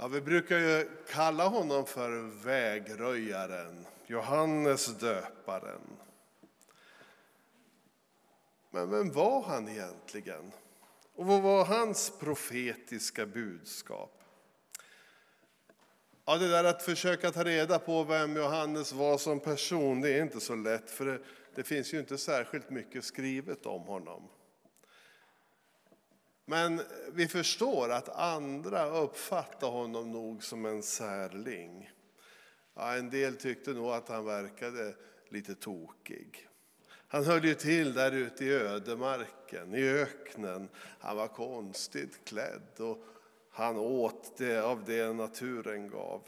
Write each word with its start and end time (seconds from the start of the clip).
Ja, 0.00 0.08
vi 0.08 0.20
brukar 0.20 0.58
ju 0.58 0.88
kalla 1.08 1.48
honom 1.48 1.86
för 1.86 2.42
vägröjaren, 2.44 3.86
Johannes 4.06 4.98
döparen. 4.98 5.80
Men 8.70 8.90
vem 8.90 9.12
var 9.12 9.42
han 9.42 9.68
egentligen? 9.68 10.52
Och 11.14 11.26
vad 11.26 11.42
var 11.42 11.64
hans 11.64 12.12
profetiska 12.20 13.26
budskap? 13.26 14.22
Ja, 16.24 16.36
det 16.36 16.48
där 16.48 16.64
att 16.64 16.82
försöka 16.82 17.30
ta 17.30 17.44
reda 17.44 17.78
på 17.78 18.04
vem 18.04 18.36
Johannes 18.36 18.92
var 18.92 19.18
som 19.18 19.40
person, 19.40 20.00
det 20.00 20.10
är 20.10 20.22
inte 20.22 20.40
så 20.40 20.54
lätt, 20.54 20.90
för 20.90 21.06
det, 21.06 21.20
det 21.54 21.62
finns 21.62 21.94
ju 21.94 22.00
inte 22.00 22.18
särskilt 22.18 22.70
mycket 22.70 23.04
skrivet 23.04 23.66
om 23.66 23.82
honom. 23.82 24.28
Men 26.50 26.80
vi 27.12 27.28
förstår 27.28 27.90
att 27.90 28.08
andra 28.08 28.88
uppfattar 28.90 29.68
honom 29.68 30.12
nog 30.12 30.44
som 30.44 30.66
en 30.66 30.82
särling. 30.82 31.90
Ja, 32.74 32.96
en 32.96 33.10
del 33.10 33.36
tyckte 33.36 33.70
nog 33.70 33.90
att 33.90 34.08
han 34.08 34.24
verkade 34.24 34.94
lite 35.28 35.54
tokig. 35.54 36.48
Han 37.08 37.24
höll 37.24 37.44
ju 37.44 37.54
till 37.54 37.94
där 37.94 38.12
ute 38.12 38.44
i 38.44 38.50
ödemarken, 38.52 39.74
i 39.74 39.88
öknen. 39.88 40.68
Han 40.98 41.16
var 41.16 41.28
konstigt 41.28 42.24
klädd 42.24 42.72
och 42.78 42.98
han 43.50 43.76
åt 43.76 44.36
det 44.36 44.58
av 44.58 44.84
det 44.84 45.12
naturen 45.12 45.88
gav. 45.90 46.22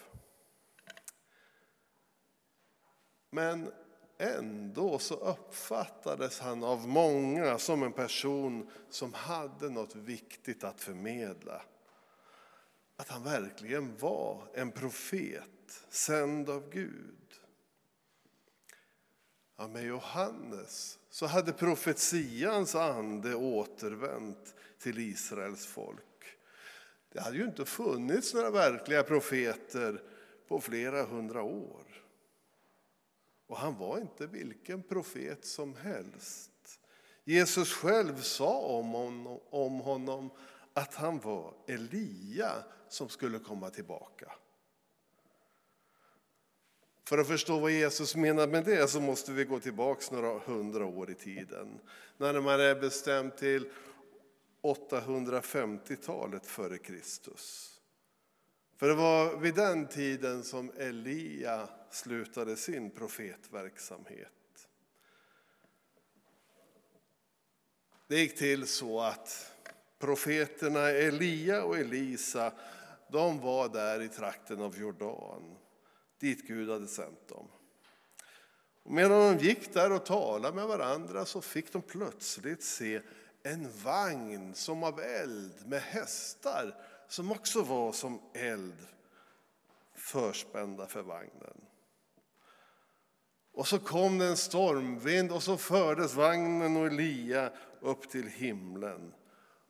Men 3.31 3.73
ändå 4.21 4.99
så 4.99 5.15
uppfattades 5.15 6.41
han 6.41 6.65
av 6.65 6.89
många 6.89 7.59
som 7.59 7.83
en 7.83 7.93
person 7.93 8.71
som 8.91 9.15
hade 9.15 9.71
något 9.71 9.97
viktigt 9.97 10.65
att 10.65 10.81
förmedla. 10.81 11.63
Att 12.97 13.09
han 13.09 13.25
verkligen 13.25 13.97
var 13.97 14.49
en 14.55 14.73
profet, 14.73 15.85
sänd 15.89 16.51
av 16.51 16.71
Gud. 16.71 17.41
Ja, 19.57 19.69
med 19.69 19.85
Johannes 19.85 20.99
så 21.11 21.27
hade 21.27 21.53
profetians 21.53 22.75
ande 22.75 23.35
återvänt 23.35 24.55
till 24.79 24.99
Israels 24.99 25.67
folk. 25.67 26.01
Det 27.13 27.21
hade 27.21 27.37
ju 27.37 27.45
inte 27.45 27.65
funnits 27.65 28.35
några 28.35 28.51
verkliga 28.51 29.03
profeter 29.03 30.03
på 30.49 30.61
flera 30.61 31.03
hundra 31.03 31.43
år. 31.43 32.00
Och 33.51 33.57
han 33.57 33.79
var 33.79 33.99
inte 33.99 34.27
vilken 34.27 34.83
profet 34.83 35.45
som 35.45 35.77
helst. 35.77 36.81
Jesus 37.25 37.73
själv 37.73 38.21
sa 38.21 38.59
om 38.59 38.89
honom, 38.89 39.41
om 39.51 39.81
honom 39.81 40.31
att 40.73 40.95
han 40.95 41.21
var 41.21 41.55
Elia 41.67 42.53
som 42.89 43.09
skulle 43.09 43.39
komma 43.39 43.71
tillbaka. 43.71 44.33
För 47.05 47.19
att 47.19 47.27
förstå 47.27 47.59
vad 47.59 47.71
Jesus 47.71 48.17
menar 48.17 48.47
med 48.47 48.65
det 48.65 48.89
så 48.89 49.01
måste 49.01 49.33
vi 49.33 49.45
gå 49.45 49.61
tillbaka 49.61 50.15
några 50.15 50.39
hundra 50.39 50.87
år 50.87 51.11
i 51.11 51.15
tiden. 51.15 51.81
Närmare 52.17 52.75
bestämt 52.75 53.37
till 53.37 53.69
850-talet 54.63 56.47
före 56.47 56.79
Kristus. 56.79 57.80
För 58.81 58.89
det 58.89 58.95
var 58.95 59.37
vid 59.37 59.55
den 59.55 59.87
tiden 59.87 60.45
som 60.45 60.73
Elia 60.77 61.69
slutade 61.91 62.57
sin 62.57 62.91
profetverksamhet. 62.91 64.69
Det 68.07 68.21
gick 68.21 68.39
till 68.39 68.67
så 68.67 69.01
att 69.01 69.53
profeterna 69.99 70.89
Elia 70.89 71.63
och 71.63 71.79
Elisa 71.79 72.53
de 73.11 73.41
var 73.41 73.69
där 73.69 74.03
i 74.03 74.09
trakten 74.09 74.61
av 74.61 74.79
Jordan, 74.79 75.57
dit 76.19 76.47
Gud 76.47 76.71
hade 76.71 76.87
sänt 76.87 77.29
dem. 77.29 77.49
Och 78.83 78.93
medan 78.93 79.39
de 79.39 79.45
gick 79.45 79.75
där 79.75 79.93
och 79.93 80.07
talade 80.07 80.57
med 80.57 80.67
varandra 80.67 81.25
så 81.25 81.41
fick 81.41 81.73
de 81.73 81.83
plötsligt 81.83 82.63
se 82.63 83.01
en 83.43 83.69
vagn 83.83 84.55
som 84.55 84.83
av 84.83 85.01
eld 85.01 85.67
med 85.67 85.83
hästar 85.83 86.75
som 87.11 87.33
också 87.33 87.63
var 87.63 87.93
som 87.93 88.21
eld 88.35 88.87
förspända 89.95 90.87
för 90.87 91.03
vagnen. 91.03 91.61
Och 93.53 93.69
så 93.69 93.79
kom 93.79 94.19
det 94.19 94.27
en 94.27 94.37
stormvind 94.37 95.33
och 95.33 95.43
så 95.43 95.57
fördes 95.57 96.15
vagnen 96.15 96.77
och 96.77 96.87
Elia 96.87 97.53
upp 97.81 98.11
till 98.11 98.29
himlen. 98.29 99.15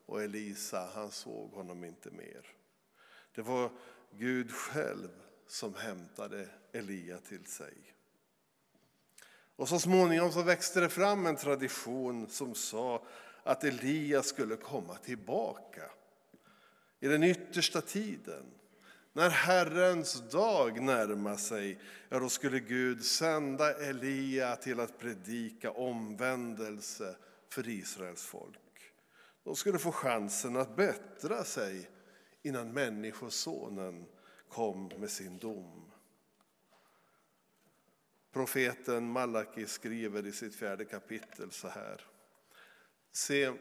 Och 0.07 0.23
Elisa, 0.23 0.91
han 0.95 1.11
såg 1.11 1.53
honom 1.53 1.85
inte 1.85 2.11
mer. 2.11 2.47
Det 3.35 3.43
var 3.43 3.71
Gud 4.11 4.53
själv 4.53 5.11
som 5.47 5.75
hämtade 5.75 6.49
Elia 6.73 7.19
till 7.19 7.47
sig. 7.47 7.75
Och 9.57 9.69
så 9.69 9.79
småningom 9.79 10.33
så 10.33 10.43
växte 10.43 10.81
det 10.81 10.89
fram 10.89 11.27
en 11.27 11.37
tradition 11.37 12.29
som 12.29 12.55
sa 12.55 13.07
att 13.43 13.65
Elia 13.65 14.23
skulle 14.23 14.57
komma 14.57 14.97
tillbaka 14.97 15.91
i 17.01 17.09
den 17.09 17.23
yttersta 17.23 17.81
tiden. 17.81 18.45
När 19.13 19.31
Herrens 19.31 20.31
dag 20.31 20.83
närmar 20.83 21.37
sig, 21.37 21.79
ja, 22.09 22.19
då 22.19 22.29
skulle 22.29 22.61
Gud 22.61 23.05
sända 23.05 23.75
Elia 23.75 24.57
till 24.57 24.81
att 24.81 24.99
predika 24.99 25.71
omvändelse 25.71 27.17
för 27.49 27.69
Israels 27.69 28.23
folk. 28.23 28.59
De 29.45 29.57
skulle 29.57 29.79
få 29.79 29.93
chansen 29.93 30.57
att 30.57 30.77
bättra 30.77 31.45
sig 31.45 31.91
innan 32.43 32.73
Människosonen 32.73 34.07
kom 34.49 34.91
med 34.99 35.11
sin 35.11 35.39
dom. 35.39 35.91
Profeten 38.33 39.11
Malaki 39.11 39.67
skriver 39.67 40.27
i 40.27 40.33
sitt 40.33 40.55
fjärde 40.55 40.85
kapitel 40.85 41.51
så 41.51 41.69
här. 41.69 42.07
Se, 43.13 43.53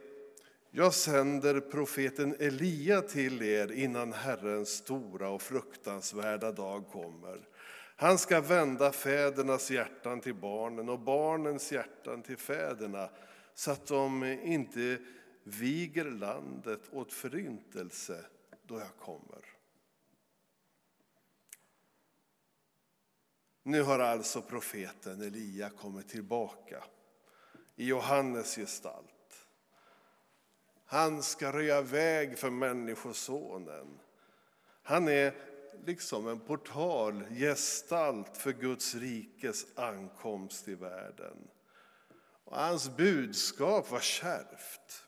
jag 0.71 0.93
sänder 0.93 1.59
profeten 1.59 2.35
Elia 2.39 3.01
till 3.01 3.41
er 3.41 3.71
innan 3.71 4.13
Herrens 4.13 4.69
stora 4.69 5.29
och 5.29 5.41
fruktansvärda 5.41 6.51
dag 6.51 6.87
kommer. 6.87 7.47
Han 7.95 8.17
ska 8.17 8.41
vända 8.41 8.91
fädernas 8.91 9.71
hjärtan 9.71 10.21
till 10.21 10.35
barnen 10.35 10.89
och 10.89 10.99
barnens 10.99 11.71
hjärtan 11.71 12.21
till 12.23 12.37
fäderna 12.37 13.09
så 13.53 13.71
att 13.71 13.85
de 13.87 14.23
inte 14.23 14.97
viger 15.43 16.05
landet 16.05 16.81
åt 16.91 17.13
förintelse 17.13 18.25
då 18.63 18.79
jag 18.79 18.97
kommer. 18.99 19.45
Nu 23.63 23.81
har 23.81 23.99
alltså 23.99 24.41
profeten 24.41 25.21
Elia 25.21 25.69
kommit 25.69 26.09
tillbaka 26.09 26.83
i 27.75 27.87
Johannes 27.87 28.55
gestalt. 28.55 29.08
Han 30.91 31.23
ska 31.23 31.51
röja 31.51 31.81
väg 31.81 32.37
för 32.37 32.49
Människosonen. 32.49 33.99
Han 34.83 35.07
är 35.07 35.33
liksom 35.85 36.27
en 36.27 36.39
portal, 36.39 37.23
gestalt 37.29 38.37
för 38.37 38.51
Guds 38.51 38.95
rikes 38.95 39.77
ankomst 39.77 40.67
i 40.67 40.75
världen. 40.75 41.47
Och 42.43 42.57
hans 42.57 42.97
budskap 42.97 43.91
var 43.91 43.99
kärvt. 43.99 45.03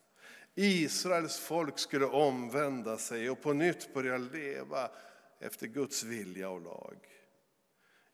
Israels 0.55 1.39
folk 1.39 1.79
skulle 1.79 2.05
omvända 2.05 2.97
sig 2.97 3.29
och 3.29 3.41
på 3.41 3.53
nytt 3.53 3.93
börja 3.93 4.17
leva 4.17 4.91
efter 5.39 5.67
Guds 5.67 6.03
vilja 6.03 6.49
och 6.49 6.61
lag. 6.61 6.97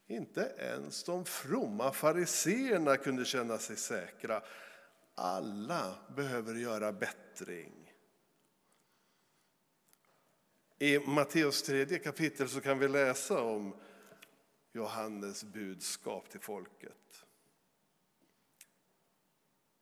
Inte 0.07 0.51
ens 0.57 1.03
de 1.03 1.25
fromma 1.25 1.91
fariseerna 1.91 2.97
kunde 2.97 3.25
känna 3.25 3.57
sig 3.57 3.75
säkra. 3.75 4.41
Alla 5.19 5.95
behöver 6.15 6.55
göra 6.55 6.91
bättring. 6.91 7.93
I 10.79 10.99
Matteus 10.99 11.63
tredje 11.63 11.99
kapitel 11.99 12.49
så 12.49 12.61
kan 12.61 12.79
vi 12.79 12.87
läsa 12.87 13.41
om 13.41 13.75
Johannes 14.73 15.43
budskap 15.43 16.29
till 16.29 16.39
folket. 16.39 17.25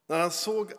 När 0.08 0.20
han 0.20 0.32
såg 0.32 0.74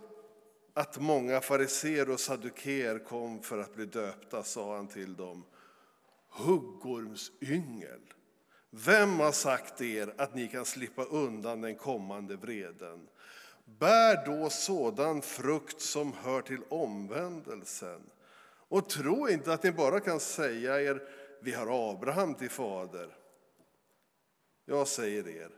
att 0.74 0.98
många 1.00 1.40
fariseer 1.40 2.10
och 2.10 2.20
saddukeer 2.20 2.98
kom 2.98 3.42
för 3.42 3.58
att 3.58 3.74
bli 3.74 3.86
döpta 3.86 4.42
sa 4.42 4.76
han 4.76 4.88
till 4.88 5.16
dem 5.16 5.44
Huggormsyngel, 6.28 8.00
vem 8.70 9.18
har 9.18 9.32
sagt 9.32 9.80
er 9.80 10.14
att 10.18 10.34
ni 10.34 10.48
kan 10.48 10.64
slippa 10.64 11.04
undan 11.04 11.60
den 11.60 11.76
kommande 11.76 12.36
vreden? 12.36 13.08
Bär 13.66 14.26
då 14.26 14.50
sådan 14.50 15.22
frukt 15.22 15.80
som 15.80 16.12
hör 16.12 16.42
till 16.42 16.62
omvändelsen. 16.68 18.10
Och 18.68 18.88
tro 18.88 19.28
inte 19.28 19.52
att 19.52 19.62
ni 19.62 19.72
bara 19.72 20.00
kan 20.00 20.20
säga 20.20 20.80
er, 20.80 21.08
vi 21.40 21.52
har 21.52 21.90
Abraham 21.90 22.34
till 22.34 22.50
fader. 22.50 23.16
Jag 24.64 24.88
säger 24.88 25.28
er, 25.28 25.50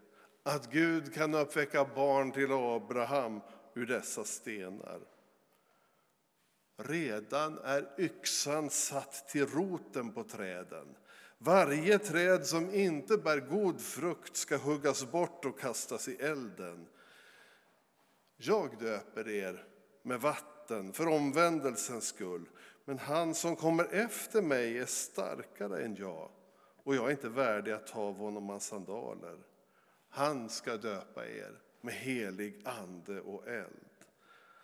att 0.42 0.70
Gud 0.70 1.14
kan 1.14 1.34
uppväcka 1.34 1.84
barn 1.84 2.32
till 2.32 2.52
Abraham 2.52 3.40
ur 3.74 3.86
dessa 3.86 4.24
stenar. 4.24 5.00
Redan 6.76 7.58
är 7.58 7.94
yxan 7.98 8.70
satt 8.70 9.28
till 9.28 9.46
roten 9.46 10.12
på 10.12 10.24
träden. 10.24 10.96
Varje 11.38 11.98
träd 11.98 12.46
som 12.46 12.74
inte 12.74 13.16
bär 13.16 13.40
god 13.40 13.80
frukt 13.80 14.36
ska 14.36 14.56
huggas 14.56 15.10
bort 15.10 15.44
och 15.44 15.60
kastas 15.60 16.08
i 16.08 16.14
elden. 16.14 16.86
Jag 18.40 18.78
döper 18.78 19.28
er 19.28 19.64
med 20.02 20.20
vatten 20.20 20.92
för 20.92 21.08
omvändelsens 21.08 22.06
skull, 22.06 22.48
men 22.84 22.98
han 22.98 23.34
som 23.34 23.56
kommer 23.56 23.84
efter 23.84 24.42
mig 24.42 24.78
är 24.78 24.86
starkare 24.86 25.84
än 25.84 25.94
jag 25.96 26.30
och 26.84 26.94
jag 26.94 27.06
är 27.06 27.10
inte 27.10 27.28
värdig 27.28 27.72
att 27.72 27.86
ta 27.86 28.00
av 28.00 28.16
honom 28.16 28.48
hans 28.48 28.66
sandaler. 28.66 29.38
Han 30.08 30.48
ska 30.48 30.76
döpa 30.76 31.26
er 31.26 31.60
med 31.80 31.94
helig 31.94 32.62
ande 32.64 33.20
och 33.20 33.48
eld. 33.48 33.88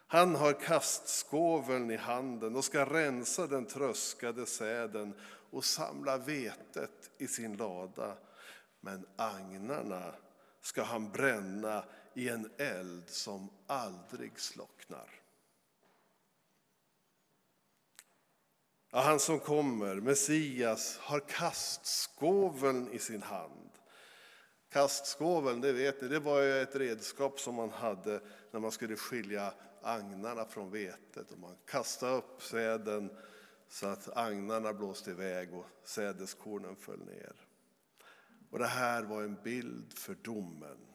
Han 0.06 0.34
har 0.34 0.52
kastskoveln 0.52 1.90
i 1.90 1.96
handen 1.96 2.56
och 2.56 2.64
ska 2.64 2.84
rensa 2.84 3.46
den 3.46 3.66
tröskade 3.66 4.46
säden 4.46 5.14
och 5.50 5.64
samla 5.64 6.18
vetet 6.18 7.10
i 7.18 7.26
sin 7.26 7.56
lada. 7.56 8.16
Men 8.80 9.06
agnarna 9.16 10.14
ska 10.60 10.82
han 10.82 11.10
bränna 11.10 11.84
i 12.14 12.28
en 12.28 12.50
eld 12.58 13.10
som 13.10 13.50
aldrig 13.66 14.40
slocknar. 14.40 15.10
Ja, 18.90 19.00
han 19.00 19.20
som 19.20 19.38
kommer, 19.38 19.94
Messias, 19.94 20.98
har 20.98 21.20
kastskoveln 21.20 22.92
i 22.92 22.98
sin 22.98 23.22
hand. 23.22 23.70
Kastskoveln, 24.68 25.60
det 25.60 25.72
vet 25.72 26.02
ni, 26.02 26.08
det 26.08 26.18
var 26.18 26.40
ju 26.40 26.62
ett 26.62 26.76
redskap 26.76 27.40
som 27.40 27.54
man 27.54 27.70
hade 27.70 28.20
när 28.50 28.60
man 28.60 28.72
skulle 28.72 28.96
skilja 28.96 29.54
agnarna 29.82 30.44
från 30.44 30.70
vetet. 30.70 31.30
Och 31.30 31.38
man 31.38 31.56
kastade 31.66 32.16
upp 32.16 32.42
säden 32.42 33.10
så 33.68 33.86
att 33.86 34.16
agnarna 34.16 34.72
blåste 34.72 35.10
iväg 35.10 35.54
och 35.54 35.66
sädeskornen 35.84 36.76
föll 36.76 37.04
ner. 37.04 37.46
Och 38.50 38.58
det 38.58 38.66
här 38.66 39.02
var 39.02 39.22
en 39.22 39.42
bild 39.42 39.98
för 39.98 40.14
domen. 40.14 40.93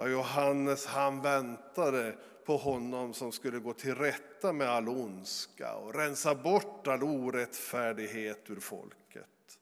Ja, 0.00 0.08
Johannes 0.08 0.86
han 0.86 1.22
väntade 1.22 2.18
på 2.44 2.56
honom 2.56 3.14
som 3.14 3.32
skulle 3.32 3.58
gå 3.58 3.72
till 3.72 3.94
rätta 3.94 4.52
med 4.52 4.68
all 4.68 4.88
ondska 4.88 5.74
och 5.74 5.94
rensa 5.94 6.34
bort 6.34 6.86
all 6.86 7.02
orättfärdighet 7.02 8.50
ur 8.50 8.60
folket. 8.60 9.58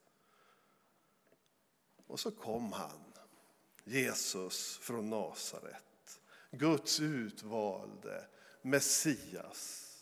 Och 2.07 2.21
så 2.21 2.31
kom 2.31 2.73
han, 2.73 3.13
Jesus 3.85 4.79
från 4.83 5.11
Nasaret, 5.11 6.21
Guds 6.51 7.01
utvalde 7.01 8.25
Messias. 8.63 9.95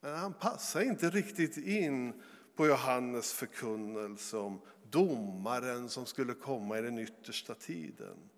Men 0.00 0.14
han 0.14 0.32
passar 0.34 0.80
inte 0.80 1.10
riktigt 1.10 1.56
in 1.56 2.22
på 2.56 2.66
Johannes 2.66 3.32
förkunnelse 3.32 4.36
om 4.36 4.60
domaren 4.90 5.88
som 5.88 6.06
skulle 6.06 6.34
komma 6.34 6.78
i 6.78 6.82
den 6.82 6.98
yttersta 6.98 7.54
tiden. 7.54 8.30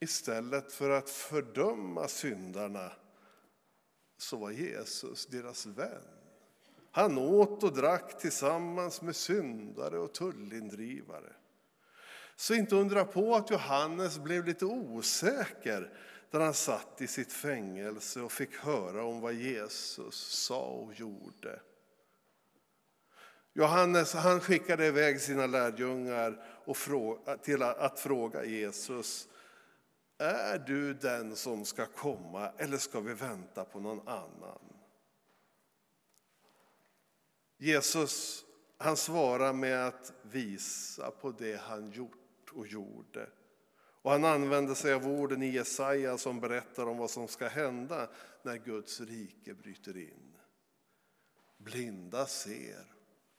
Istället 0.00 0.72
för 0.72 0.90
att 0.90 1.10
fördöma 1.10 2.08
syndarna 2.08 2.92
så 4.18 4.36
var 4.36 4.50
Jesus 4.50 5.26
deras 5.26 5.66
vän. 5.66 6.02
Han 6.90 7.18
åt 7.18 7.62
och 7.62 7.72
drack 7.72 8.18
tillsammans 8.18 9.02
med 9.02 9.16
syndare 9.16 9.98
och 9.98 10.12
tullindrivare. 10.12 11.32
Så 12.36 12.54
inte 12.54 12.76
undra 12.76 13.04
på 13.04 13.34
att 13.34 13.50
Johannes 13.50 14.18
blev 14.18 14.44
lite 14.44 14.64
osäker 14.64 15.92
där 16.30 16.40
han 16.40 16.54
satt 16.54 17.00
i 17.00 17.06
sitt 17.06 17.32
fängelse 17.32 18.20
och 18.20 18.32
fick 18.32 18.56
höra 18.56 19.04
om 19.04 19.20
vad 19.20 19.34
Jesus 19.34 20.14
sa 20.14 20.64
och 20.64 20.94
gjorde. 20.94 21.60
Johannes 23.52 24.14
han 24.14 24.40
skickade 24.40 24.86
iväg 24.86 25.20
sina 25.20 25.46
lärjungar 25.46 26.44
och 26.64 26.76
till 27.42 27.62
att 27.62 28.00
fråga 28.00 28.44
Jesus 28.44 29.28
är 30.18 30.58
du 30.58 30.94
den 30.94 31.36
som 31.36 31.64
ska 31.64 31.86
komma 31.86 32.50
eller 32.58 32.78
ska 32.78 33.00
vi 33.00 33.14
vänta 33.14 33.64
på 33.64 33.80
någon 33.80 34.08
annan? 34.08 34.60
Jesus 37.58 38.46
han 38.78 38.96
svarar 38.96 39.52
med 39.52 39.86
att 39.86 40.12
visa 40.22 41.10
på 41.10 41.30
det 41.30 41.60
han 41.60 41.90
gjort 41.90 42.52
och 42.52 42.66
gjorde. 42.66 43.28
Och 44.02 44.10
han 44.10 44.24
använder 44.24 44.74
sig 44.74 44.92
av 44.92 45.06
orden 45.06 45.42
i 45.42 45.50
Jesaja 45.50 46.18
som 46.18 46.40
berättar 46.40 46.86
om 46.86 46.98
vad 46.98 47.10
som 47.10 47.28
ska 47.28 47.48
hända 47.48 48.08
när 48.42 48.56
Guds 48.56 49.00
rike 49.00 49.54
bryter 49.54 49.96
in. 49.96 50.36
Blinda 51.56 52.26
ser, 52.26 52.84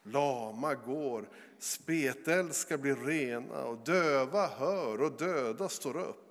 lama 0.03 0.75
går, 0.75 1.29
spetälska 1.59 2.77
blir 2.77 2.95
rena 2.95 3.63
och 3.63 3.77
döva 3.85 4.47
hör 4.47 5.01
och 5.01 5.17
döda 5.17 5.69
står 5.69 5.97
upp 5.97 6.26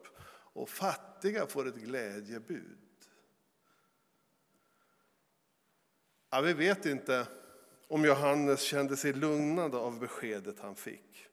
och 0.57 0.69
fattiga 0.69 1.47
får 1.47 1.69
ett 1.69 1.77
glädjebud. 1.77 2.79
Ja, 6.31 6.41
vi 6.41 6.53
vet 6.53 6.87
inte 6.87 7.27
om 7.89 8.05
Johannes 8.05 8.63
kände 8.63 8.97
sig 8.97 9.13
lugnad 9.13 9.75
av 9.75 9.99
beskedet 9.99 10.61
han 10.61 10.77
fick. 10.77 11.27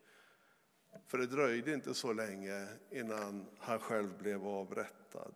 För 1.07 1.17
det 1.17 1.27
dröjde 1.27 1.73
inte 1.73 1.93
så 1.93 2.13
länge 2.13 2.67
innan 2.91 3.45
han 3.59 3.79
själv 3.79 4.17
blev 4.17 4.47
avrättad. 4.47 5.35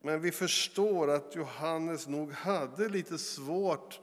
Men 0.00 0.20
vi 0.20 0.32
förstår 0.32 1.10
att 1.10 1.34
Johannes 1.34 2.08
nog 2.08 2.32
hade 2.32 2.88
lite 2.88 3.18
svårt 3.18 4.00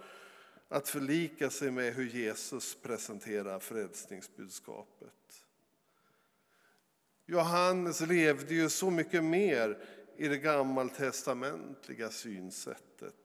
att 0.67 0.89
förlika 0.89 1.49
sig 1.49 1.71
med 1.71 1.93
hur 1.93 2.09
Jesus 2.09 2.81
presenterar 2.81 3.59
frälsningsbudskapet. 3.59 5.45
Johannes 7.29 8.01
levde 8.01 8.53
ju 8.53 8.69
så 8.69 8.89
mycket 8.89 9.23
mer 9.23 9.77
i 10.17 10.27
det 10.27 10.37
gammaltestamentliga 10.37 12.09
synsättet. 12.09 13.15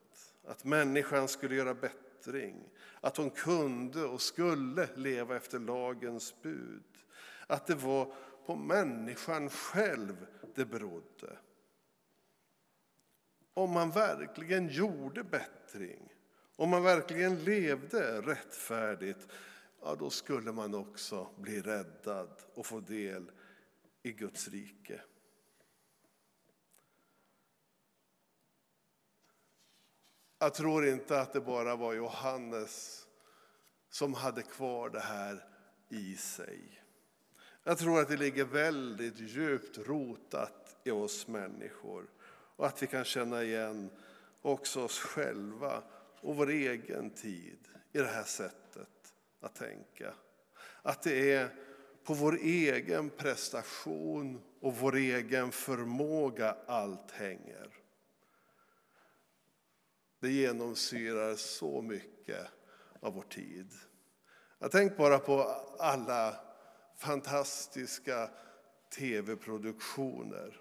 Att 0.47 0.65
människan 0.65 1.29
skulle 1.29 1.55
göra 1.55 1.75
bättring, 1.75 2.69
att 3.01 3.17
hon 3.17 3.31
kunde 3.31 4.05
och 4.05 4.21
skulle 4.21 4.89
leva 4.95 5.37
efter 5.37 5.59
lagens 5.59 6.35
bud. 6.43 6.83
Att 7.47 7.67
det 7.67 7.75
var 7.75 8.15
på 8.47 8.57
människan 8.57 9.51
själv 9.51 10.27
det 10.55 10.65
berodde. 10.65 11.39
Om 13.55 13.71
man 13.71 13.91
verkligen 13.91 14.69
gjorde 14.69 15.25
bättring, 15.25 16.13
om 16.57 16.71
man 16.71 16.83
verkligen 16.83 17.45
levde 17.45 18.21
rättfärdigt, 18.21 19.29
ja, 19.83 19.97
då 19.99 20.11
skulle 20.11 20.53
man 20.53 20.75
också 20.75 21.29
bli 21.37 21.61
räddad 21.61 22.31
och 22.55 22.67
få 22.67 22.81
del 22.81 23.31
i 24.05 24.13
Guds 24.13 24.49
rike. 24.49 25.01
Jag 30.39 30.55
tror 30.55 30.87
inte 30.87 31.21
att 31.21 31.33
det 31.33 31.41
bara 31.41 31.77
var 31.77 31.95
Johannes 31.95 33.07
som 33.89 34.15
hade 34.15 34.43
kvar 34.43 34.91
det 34.91 35.01
här 35.01 35.49
i 35.89 36.17
sig. 36.17 36.83
Jag 37.63 37.79
tror 37.79 38.01
att 38.01 38.09
det 38.09 38.17
ligger 38.17 38.45
väldigt 38.45 39.19
djupt 39.19 39.79
rotat 39.79 40.77
i 40.85 40.91
oss 40.91 41.27
människor 41.27 42.07
och 42.57 42.67
att 42.67 42.83
vi 42.83 42.87
kan 42.87 43.05
känna 43.05 43.43
igen 43.43 43.91
också 44.43 44.85
oss 44.85 44.99
själva 44.99 45.83
och 46.21 46.37
vår 46.37 46.51
egen 46.51 47.11
tid 47.11 47.69
i 47.93 47.99
det 47.99 48.07
här 48.07 48.25
sättet 48.25 49.15
att 49.41 49.55
tänka. 49.55 50.15
Att 50.83 51.03
det 51.03 51.33
är 51.33 51.49
på 52.05 52.15
vår 52.15 52.39
egen 52.43 53.11
prestation 53.11 54.43
och 54.61 54.77
vår 54.77 54.97
egen 54.97 55.53
förmåga 55.53 56.57
allt 56.67 57.11
hänger. 57.11 57.69
Det 60.21 60.31
genomsyrar 60.31 61.35
så 61.35 61.83
mycket 61.83 62.47
av 63.01 63.15
vår 63.15 63.23
tid. 63.23 63.73
Jag 64.59 64.71
tänk 64.71 64.97
bara 64.97 65.19
på 65.19 65.43
alla 65.79 66.41
fantastiska 66.97 68.31
tv-produktioner. 68.99 70.61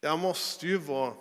Jag 0.00 0.18
måste 0.18 0.66
ju 0.66 0.78
vara 0.78 1.14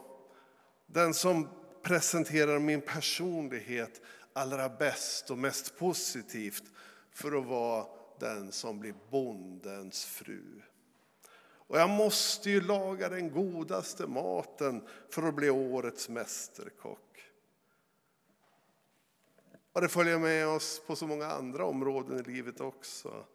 den 0.85 1.13
som 1.13 1.49
presenterar 1.81 2.59
min 2.59 2.81
personlighet 2.81 4.01
allra 4.33 4.69
bäst 4.69 5.31
och 5.31 5.37
mest 5.37 5.77
positivt 5.77 6.63
för 7.15 7.39
att 7.39 7.45
vara 7.45 7.87
den 8.19 8.51
som 8.51 8.79
blir 8.79 8.95
bondens 9.09 10.05
fru. 10.05 10.61
Och 11.67 11.79
jag 11.79 11.89
måste 11.89 12.49
ju 12.49 12.61
laga 12.61 13.09
den 13.09 13.31
godaste 13.31 14.07
maten 14.07 14.87
för 15.09 15.23
att 15.23 15.35
bli 15.35 15.49
årets 15.49 16.09
mästerkock. 16.09 17.31
Och 19.73 19.81
det 19.81 19.89
följer 19.89 20.19
med 20.19 20.47
oss 20.47 20.81
på 20.87 20.95
så 20.95 21.07
många 21.07 21.25
andra 21.25 21.65
områden 21.65 22.19
i 22.19 22.23
livet 22.23 22.61
också. 22.61 23.25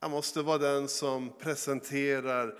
Jag 0.00 0.10
måste 0.10 0.42
vara 0.42 0.58
den 0.58 0.88
som 0.88 1.38
presenterar 1.38 2.58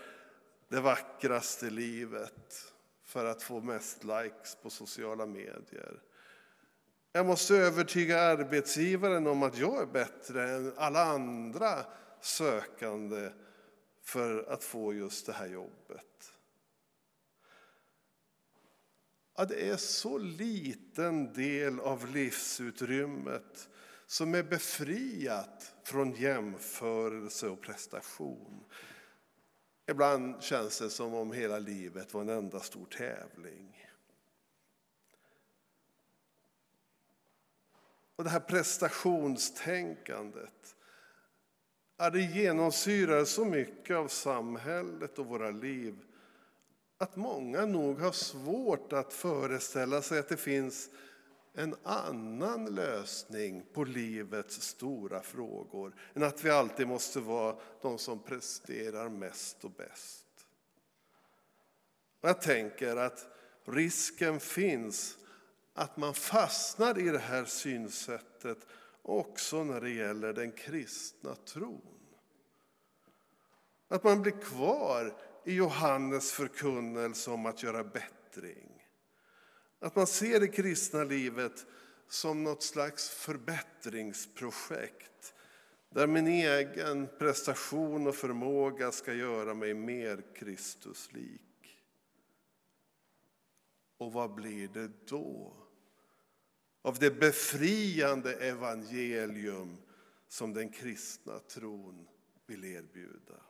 det 0.68 0.80
vackraste 0.80 1.70
livet 1.70 2.72
för 3.04 3.24
att 3.24 3.42
få 3.42 3.60
mest 3.60 4.04
likes 4.04 4.56
på 4.62 4.70
sociala 4.70 5.26
medier. 5.26 6.02
Jag 7.18 7.26
måste 7.26 7.56
övertyga 7.56 8.20
arbetsgivaren 8.20 9.26
om 9.26 9.42
att 9.42 9.58
jag 9.58 9.82
är 9.82 9.86
bättre 9.86 10.50
än 10.50 10.72
alla 10.76 11.04
andra 11.04 11.84
sökande 12.20 13.30
för 14.02 14.52
att 14.52 14.64
få 14.64 14.94
just 14.94 15.26
det 15.26 15.32
här 15.32 15.46
jobbet. 15.46 16.32
Ja, 19.36 19.44
det 19.44 19.68
är 19.68 19.76
så 19.76 20.18
liten 20.18 21.32
del 21.32 21.80
av 21.80 22.06
livsutrymmet 22.06 23.68
som 24.06 24.34
är 24.34 24.42
befriat 24.42 25.74
från 25.84 26.12
jämförelse 26.12 27.48
och 27.48 27.60
prestation. 27.60 28.64
Ibland 29.86 30.42
känns 30.42 30.78
det 30.78 30.90
som 30.90 31.14
om 31.14 31.32
hela 31.32 31.58
livet 31.58 32.14
var 32.14 32.20
en 32.20 32.28
enda 32.28 32.60
stor 32.60 32.86
tävling. 32.86 33.87
Och 38.18 38.24
det 38.24 38.30
här 38.30 38.40
prestationstänkandet 38.40 40.76
det 42.12 42.20
genomsyrar 42.20 43.24
så 43.24 43.44
mycket 43.44 43.96
av 43.96 44.08
samhället 44.08 45.18
och 45.18 45.26
våra 45.26 45.50
liv 45.50 45.98
att 46.98 47.16
många 47.16 47.66
nog 47.66 48.00
har 48.00 48.12
svårt 48.12 48.92
att 48.92 49.12
föreställa 49.12 50.02
sig 50.02 50.18
att 50.18 50.28
det 50.28 50.36
finns 50.36 50.90
en 51.54 51.76
annan 51.82 52.74
lösning 52.74 53.66
på 53.72 53.84
livets 53.84 54.62
stora 54.62 55.22
frågor 55.22 55.94
än 56.14 56.22
att 56.22 56.44
vi 56.44 56.50
alltid 56.50 56.88
måste 56.88 57.20
vara 57.20 57.56
de 57.82 57.98
som 57.98 58.22
presterar 58.22 59.08
mest 59.08 59.64
och 59.64 59.70
bäst. 59.70 60.26
Jag 62.20 62.42
tänker 62.42 62.96
att 62.96 63.26
risken 63.64 64.40
finns 64.40 65.18
att 65.78 65.96
man 65.96 66.14
fastnar 66.14 66.98
i 66.98 67.08
det 67.08 67.18
här 67.18 67.44
synsättet 67.44 68.66
också 69.02 69.64
när 69.64 69.80
det 69.80 69.90
gäller 69.90 70.32
den 70.32 70.52
kristna 70.52 71.34
tron. 71.34 71.82
Att 73.88 74.04
man 74.04 74.22
blir 74.22 74.40
kvar 74.40 75.16
i 75.44 75.54
Johannes 75.54 76.32
förkunnelse 76.32 77.30
om 77.30 77.46
att 77.46 77.62
göra 77.62 77.84
bättring. 77.84 78.86
Att 79.78 79.96
man 79.96 80.06
ser 80.06 80.40
det 80.40 80.48
kristna 80.48 81.04
livet 81.04 81.66
som 82.08 82.44
något 82.44 82.62
slags 82.62 83.10
förbättringsprojekt 83.10 85.34
där 85.90 86.06
min 86.06 86.26
egen 86.26 87.08
prestation 87.18 88.06
och 88.06 88.14
förmåga 88.14 88.92
ska 88.92 89.12
göra 89.12 89.54
mig 89.54 89.74
mer 89.74 90.22
Kristuslik. 90.34 91.42
Och 93.98 94.12
vad 94.12 94.34
blir 94.34 94.68
det 94.68 94.90
då? 95.06 95.67
Av 96.88 96.98
det 96.98 97.10
befriande 97.10 98.34
evangelium 98.34 99.76
som 100.28 100.54
den 100.54 100.68
kristna 100.68 101.38
tron 101.38 102.08
vill 102.46 102.64
erbjuda. 102.64 103.40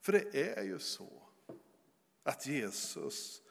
För 0.00 0.12
det 0.12 0.52
är 0.58 0.62
ju 0.62 0.78
så 0.78 1.22
att 2.22 2.46
Jesus 2.46 3.42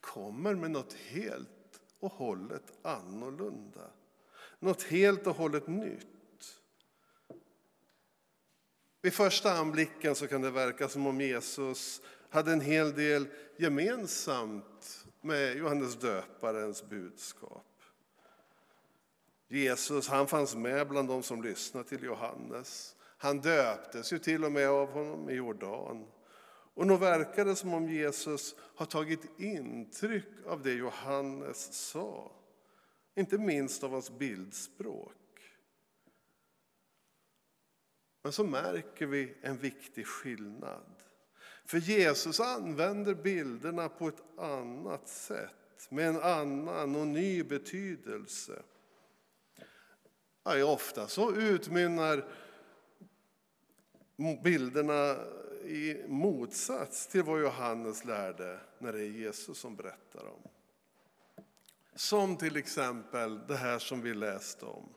kommer 0.00 0.54
med 0.54 0.70
något 0.70 0.92
helt 0.92 1.80
och 1.98 2.12
hållet 2.12 2.72
annorlunda. 2.82 3.90
Något 4.58 4.82
helt 4.82 5.26
och 5.26 5.36
hållet 5.36 5.66
nytt. 5.66 6.60
Vid 9.02 9.14
första 9.14 9.52
anblicken 9.52 10.14
så 10.14 10.26
kan 10.26 10.42
det 10.42 10.50
verka 10.50 10.88
som 10.88 11.06
om 11.06 11.20
Jesus 11.20 12.02
hade 12.30 12.52
en 12.52 12.60
hel 12.60 12.92
del 12.92 13.28
gemensamt 13.56 14.97
med 15.20 15.56
Johannes 15.56 15.96
döparens 15.96 16.88
budskap. 16.88 17.64
Jesus 19.48 20.08
han 20.08 20.26
fanns 20.26 20.56
med 20.56 20.88
bland 20.88 21.08
de 21.08 21.22
som 21.22 21.42
lyssnade 21.42 21.88
till 21.88 22.02
Johannes. 22.02 22.96
Han 23.18 23.40
döptes 23.40 24.12
ju 24.12 24.18
till 24.18 24.44
och 24.44 24.52
med 24.52 24.68
av 24.68 24.90
honom 24.90 25.30
i 25.30 25.34
Jordan. 25.34 26.06
Och 26.74 26.86
nog 26.86 27.00
verkar 27.00 27.44
det 27.44 27.56
som 27.56 27.74
om 27.74 27.88
Jesus 27.88 28.54
har 28.58 28.86
tagit 28.86 29.40
intryck 29.40 30.46
av 30.46 30.62
det 30.62 30.72
Johannes 30.72 31.88
sa. 31.90 32.32
Inte 33.14 33.38
minst 33.38 33.84
av 33.84 33.90
hans 33.90 34.10
bildspråk. 34.10 35.14
Men 38.22 38.32
så 38.32 38.44
märker 38.44 39.06
vi 39.06 39.36
en 39.42 39.56
viktig 39.56 40.06
skillnad. 40.06 40.97
För 41.68 41.78
Jesus 41.78 42.40
använder 42.40 43.14
bilderna 43.14 43.88
på 43.88 44.08
ett 44.08 44.22
annat 44.38 45.08
sätt, 45.08 45.88
med 45.88 46.08
en 46.08 46.22
annan 46.22 46.96
och 46.96 47.06
ny 47.06 47.42
betydelse. 47.42 48.62
Ja, 50.44 50.64
ofta 50.64 51.08
så 51.08 51.34
utmynnar 51.34 52.28
bilderna 54.44 55.16
i 55.64 56.04
motsats 56.08 57.06
till 57.06 57.22
vad 57.22 57.40
Johannes 57.40 58.04
lärde 58.04 58.60
när 58.78 58.92
det 58.92 59.00
är 59.00 59.10
Jesus 59.10 59.58
som 59.58 59.76
berättar 59.76 60.24
om. 60.24 60.50
Som 61.94 62.36
till 62.36 62.56
exempel 62.56 63.46
det 63.46 63.56
här 63.56 63.78
som 63.78 64.02
vi 64.02 64.14
läste 64.14 64.64
om. 64.64 64.88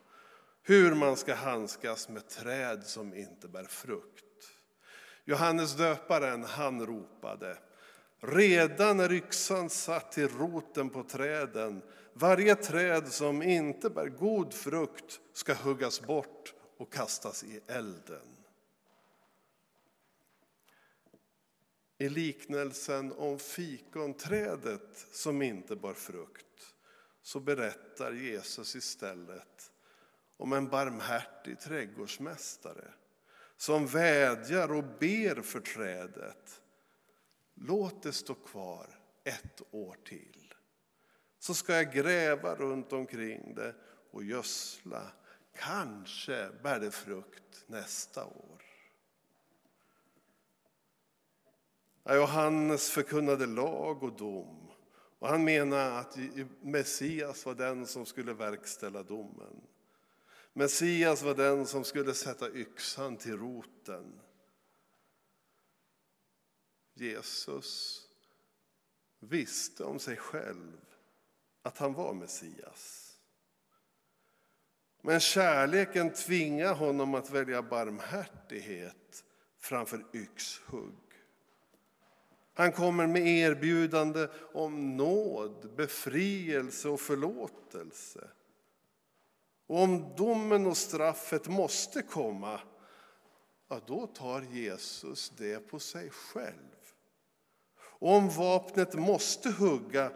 Hur 0.61 0.95
man 0.95 1.17
ska 1.17 1.33
handskas 1.33 2.09
med 2.09 2.27
träd 2.27 2.83
som 2.83 3.13
inte 3.13 3.47
bär 3.47 3.63
frukt. 3.63 4.30
Johannes 5.25 5.75
döparen 5.75 6.43
han 6.43 6.85
ropade 6.85 7.57
Redan 8.23 8.99
är 8.99 9.11
yxan 9.11 9.69
satt 9.69 10.11
till 10.11 10.27
roten 10.29 10.89
på 10.89 11.03
träden 11.03 11.81
varje 12.13 12.55
träd 12.55 13.07
som 13.07 13.41
inte 13.41 13.89
bär 13.89 14.07
god 14.07 14.53
frukt 14.53 15.19
ska 15.33 15.53
huggas 15.53 16.01
bort 16.01 16.53
och 16.77 16.93
kastas 16.93 17.43
i 17.43 17.59
elden. 17.67 18.37
I 21.97 22.09
liknelsen 22.09 23.11
om 23.11 23.39
fikonträdet 23.39 25.07
som 25.11 25.41
inte 25.41 25.75
bar 25.75 25.93
frukt 25.93 26.73
så 27.21 27.39
berättar 27.39 28.11
Jesus 28.11 28.75
istället 28.75 29.71
om 30.37 30.53
en 30.53 30.69
barmhärtig 30.69 31.59
trädgårdsmästare 31.59 32.93
som 33.61 33.87
vädjar 33.87 34.71
och 34.71 34.83
ber 34.83 35.41
för 35.41 35.59
trädet. 35.59 36.61
Låt 37.53 38.03
det 38.03 38.11
stå 38.11 38.33
kvar 38.33 38.99
ett 39.23 39.61
år 39.71 39.97
till. 40.05 40.53
Så 41.39 41.53
ska 41.53 41.73
jag 41.73 41.93
gräva 41.93 42.55
runt 42.55 42.93
omkring 42.93 43.55
det 43.55 43.75
och 44.11 44.23
gödsla. 44.23 45.11
Kanske 45.55 46.49
bär 46.63 46.79
det 46.79 46.91
frukt 46.91 47.63
nästa 47.67 48.25
år. 48.25 48.61
Johannes 52.05 52.89
förkunnade 52.89 53.45
lag 53.45 54.03
och 54.03 54.17
dom. 54.17 54.71
Och 55.19 55.27
han 55.27 55.43
menade 55.43 55.97
att 55.97 56.17
Messias 56.61 57.45
var 57.45 57.55
den 57.55 57.87
som 57.87 58.05
skulle 58.05 58.33
verkställa 58.33 59.03
domen. 59.03 59.61
Messias 60.53 61.23
var 61.23 61.35
den 61.35 61.67
som 61.67 61.83
skulle 61.83 62.13
sätta 62.13 62.51
yxan 62.51 63.17
till 63.17 63.37
roten. 63.37 64.21
Jesus 66.93 68.01
visste 69.19 69.83
om 69.83 69.99
sig 69.99 70.17
själv 70.17 70.81
att 71.61 71.77
han 71.77 71.93
var 71.93 72.13
Messias. 72.13 73.07
Men 75.01 75.19
kärleken 75.19 76.13
tvingade 76.13 76.73
honom 76.73 77.15
att 77.15 77.29
välja 77.29 77.61
barmhärtighet 77.61 79.23
framför 79.59 80.05
yxhugg. 80.13 80.95
Han 82.53 82.71
kommer 82.71 83.07
med 83.07 83.27
erbjudande 83.27 84.27
om 84.53 84.97
nåd, 84.97 85.73
befrielse 85.75 86.89
och 86.89 87.01
förlåtelse. 87.01 88.27
Och 89.71 89.83
om 89.83 90.15
domen 90.15 90.65
och 90.65 90.77
straffet 90.77 91.47
måste 91.47 92.01
komma, 92.01 92.59
ja, 93.67 93.81
då 93.87 94.07
tar 94.07 94.41
Jesus 94.41 95.29
det 95.29 95.59
på 95.59 95.79
sig 95.79 96.09
själv. 96.09 96.75
Och 97.77 98.15
om 98.15 98.29
vapnet 98.29 98.93
måste 98.93 99.51
hugga, 99.51 100.11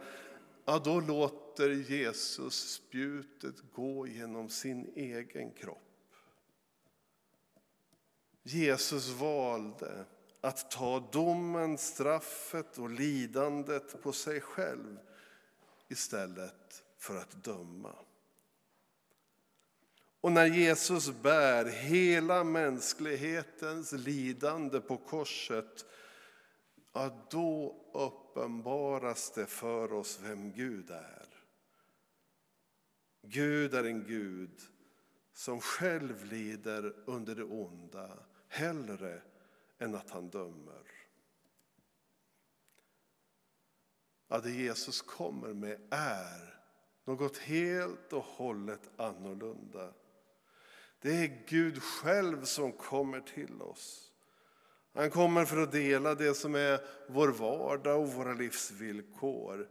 ja, 0.64 0.78
då 0.78 1.00
låter 1.00 1.70
Jesus 1.70 2.54
spjutet 2.54 3.54
gå 3.72 4.06
genom 4.06 4.48
sin 4.48 4.92
egen 4.96 5.50
kropp. 5.50 6.12
Jesus 8.42 9.08
valde 9.08 10.04
att 10.40 10.70
ta 10.70 11.08
domen, 11.12 11.78
straffet 11.78 12.78
och 12.78 12.90
lidandet 12.90 14.02
på 14.02 14.12
sig 14.12 14.40
själv 14.40 14.98
istället 15.88 16.84
för 16.98 17.16
att 17.16 17.44
döma. 17.44 17.96
Och 20.26 20.32
när 20.32 20.46
Jesus 20.46 21.10
bär 21.10 21.64
hela 21.64 22.44
mänsklighetens 22.44 23.92
lidande 23.92 24.80
på 24.80 24.96
korset, 24.96 25.86
ja, 26.92 27.26
då 27.30 27.76
uppenbaras 27.94 29.30
det 29.30 29.46
för 29.46 29.92
oss 29.92 30.20
vem 30.22 30.52
Gud 30.52 30.90
är. 30.90 31.28
Gud 33.22 33.74
är 33.74 33.84
en 33.84 34.04
Gud 34.04 34.60
som 35.32 35.60
själv 35.60 36.24
lider 36.24 36.94
under 37.04 37.34
det 37.34 37.44
onda 37.44 38.18
hellre 38.48 39.22
än 39.78 39.94
att 39.94 40.10
han 40.10 40.28
dömer. 40.28 40.90
Ja, 44.28 44.38
det 44.38 44.50
Jesus 44.50 45.02
kommer 45.02 45.54
med 45.54 45.80
är 45.90 46.60
något 47.04 47.36
helt 47.36 48.12
och 48.12 48.24
hållet 48.24 48.90
annorlunda. 48.96 49.92
Det 51.06 51.14
är 51.14 51.38
Gud 51.46 51.82
själv 51.82 52.44
som 52.44 52.72
kommer 52.72 53.20
till 53.20 53.62
oss. 53.62 54.10
Han 54.94 55.10
kommer 55.10 55.44
för 55.44 55.62
att 55.62 55.72
dela 55.72 56.14
det 56.14 56.34
som 56.34 56.54
är 56.54 56.80
vår 57.08 57.28
vardag 57.28 58.00
och 58.00 58.12
våra 58.12 58.32
livsvillkor 58.32 59.68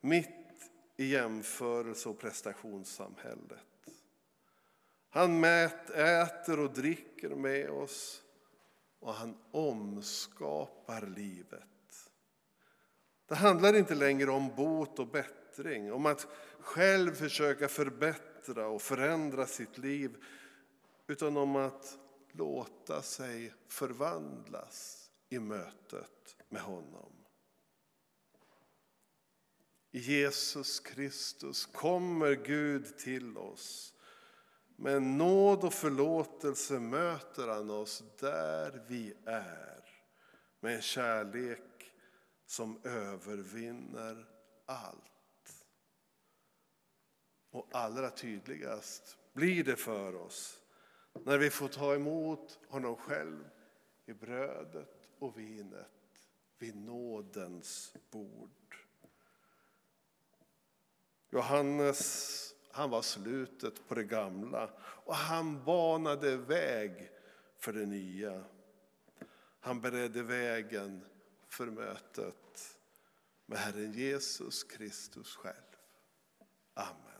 mitt 0.00 0.28
i 0.96 1.06
jämförelse 1.06 2.08
och 2.08 2.18
prestationssamhället. 2.18 3.58
Han 5.10 5.40
mät, 5.40 5.90
äter 5.90 6.60
och 6.60 6.72
dricker 6.72 7.28
med 7.28 7.70
oss 7.70 8.22
och 9.00 9.14
han 9.14 9.36
omskapar 9.50 11.06
livet. 11.16 12.10
Det 13.28 13.34
handlar 13.34 13.76
inte 13.76 13.94
längre 13.94 14.30
om 14.30 14.54
bot 14.56 14.98
och 14.98 15.08
bättring, 15.08 15.92
om 15.92 16.06
att 16.06 16.26
själv 16.60 17.14
försöka 17.14 17.68
förbättra 17.68 18.68
och 18.68 18.82
förändra 18.82 19.46
sitt 19.46 19.78
liv 19.78 20.16
utan 21.08 21.36
om 21.36 21.56
att 21.56 21.98
låta 22.32 23.02
sig 23.02 23.54
förvandlas 23.68 25.10
i 25.28 25.38
mötet 25.38 26.36
med 26.48 26.62
honom. 26.62 27.12
I 29.90 29.98
Jesus 29.98 30.80
Kristus 30.80 31.66
kommer 31.66 32.34
Gud 32.34 32.98
till 32.98 33.38
oss. 33.38 33.94
Med 34.76 35.02
nåd 35.02 35.64
och 35.64 35.74
förlåtelse 35.74 36.78
möter 36.78 37.48
han 37.48 37.70
oss 37.70 38.02
där 38.20 38.84
vi 38.88 39.14
är 39.26 39.84
med 40.60 40.74
en 40.74 40.82
kärlek 40.82 41.92
som 42.46 42.80
övervinner 42.84 44.26
allt. 44.66 45.64
Och 47.50 47.68
allra 47.72 48.10
tydligast 48.10 49.16
blir 49.32 49.64
det 49.64 49.76
för 49.76 50.14
oss 50.14 50.60
när 51.24 51.38
vi 51.38 51.50
får 51.50 51.68
ta 51.68 51.94
emot 51.94 52.58
honom 52.68 52.96
själv 52.96 53.50
i 54.06 54.12
brödet 54.12 55.08
och 55.18 55.38
vinet 55.38 55.86
vid 56.58 56.76
nådens 56.76 57.94
bord. 58.10 58.76
Johannes 61.30 62.54
han 62.78 62.90
var 62.90 63.02
slutet 63.02 63.88
på 63.88 63.94
det 63.94 64.04
gamla 64.04 64.70
och 64.80 65.14
han 65.14 65.64
banade 65.64 66.36
väg 66.36 67.10
för 67.56 67.72
det 67.72 67.86
nya. 67.86 68.44
Han 69.60 69.80
beredde 69.80 70.22
vägen 70.22 71.04
för 71.48 71.66
mötet 71.66 72.78
med 73.46 73.58
Herren 73.58 73.92
Jesus 73.92 74.64
Kristus 74.64 75.36
själv. 75.36 75.76
Amen. 76.74 77.17